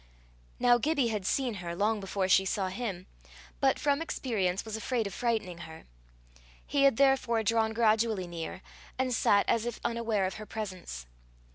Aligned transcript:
Now 0.57 0.79
Gibbie 0.79 1.09
had 1.09 1.27
seen 1.27 1.53
her 1.61 1.75
long 1.75 1.99
before 1.99 2.27
she 2.27 2.43
saw 2.43 2.69
him, 2.69 3.05
but, 3.59 3.77
from 3.77 4.01
experience, 4.01 4.65
was 4.65 4.75
afraid 4.75 5.05
of 5.05 5.13
frightening 5.13 5.59
her. 5.59 5.83
He 6.65 6.85
had 6.85 6.97
therefore 6.97 7.43
drawn 7.43 7.71
gradually 7.71 8.25
near, 8.25 8.63
and 8.97 9.13
sat 9.13 9.47
as 9.47 9.63
if 9.63 9.79
unaware 9.85 10.25
of 10.25 10.37
her 10.41 10.47
presence. 10.47 11.05